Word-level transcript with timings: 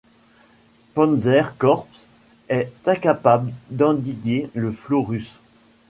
Panzer-korps 0.95 1.85
est 2.49 2.71
incapable 2.87 3.53
d'endiguer 3.69 4.49
le 4.55 4.71
flot 4.71 5.03
russe. 5.03 5.39